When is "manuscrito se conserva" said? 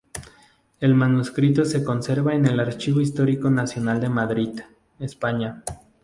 0.95-2.33